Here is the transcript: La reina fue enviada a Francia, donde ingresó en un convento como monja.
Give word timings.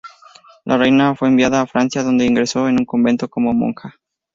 La 0.65 0.77
reina 0.79 1.13
fue 1.13 1.27
enviada 1.27 1.61
a 1.61 1.67
Francia, 1.67 2.01
donde 2.01 2.25
ingresó 2.25 2.67
en 2.67 2.79
un 2.79 2.85
convento 2.85 3.27
como 3.29 3.53
monja. 3.53 3.97